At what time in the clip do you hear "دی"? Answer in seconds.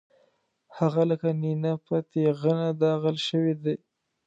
3.63-3.75